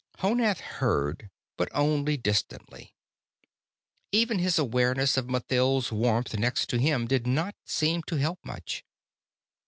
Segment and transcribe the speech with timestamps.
[0.17, 2.95] Honath heard, but only distantly.
[4.11, 8.83] Even his awareness of Mathild's warmth next to him did not seem to help much.